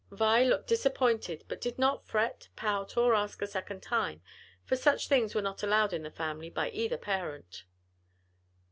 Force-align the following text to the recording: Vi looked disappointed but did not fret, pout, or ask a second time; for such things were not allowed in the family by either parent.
Vi 0.09 0.43
looked 0.43 0.65
disappointed 0.65 1.43
but 1.47 1.61
did 1.61 1.77
not 1.77 2.07
fret, 2.07 2.49
pout, 2.55 2.97
or 2.97 3.13
ask 3.13 3.39
a 3.39 3.45
second 3.45 3.83
time; 3.83 4.23
for 4.65 4.75
such 4.75 5.07
things 5.07 5.35
were 5.35 5.43
not 5.43 5.61
allowed 5.61 5.93
in 5.93 6.01
the 6.01 6.09
family 6.09 6.49
by 6.49 6.71
either 6.71 6.97
parent. 6.97 7.65